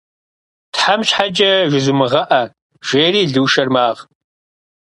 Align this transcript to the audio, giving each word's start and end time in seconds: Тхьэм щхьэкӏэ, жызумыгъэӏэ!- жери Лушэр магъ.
Тхьэм 0.73 1.01
щхьэкӏэ, 1.07 1.51
жызумыгъэӏэ!- 1.71 2.43
жери 2.87 3.21
Лушэр 3.33 3.69
магъ. 3.73 4.01